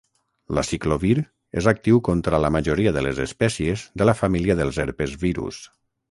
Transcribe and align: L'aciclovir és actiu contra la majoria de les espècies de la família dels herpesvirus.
L'aciclovir 0.59 1.15
és 1.61 1.67
actiu 1.71 1.99
contra 2.07 2.39
la 2.45 2.49
majoria 2.55 2.93
de 2.95 3.03
les 3.07 3.21
espècies 3.25 3.83
de 4.03 4.07
la 4.11 4.15
família 4.23 4.57
dels 4.61 4.81
herpesvirus. 4.85 5.61